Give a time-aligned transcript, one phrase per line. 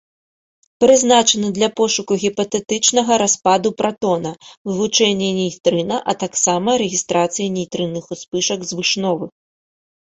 [0.83, 4.31] Прызначаны для пошуку гіпатэтычнага распаду пратона,
[4.71, 9.31] вывучэння нейтрына, а таксама рэгістрацыі нейтрынных успышак звышновых.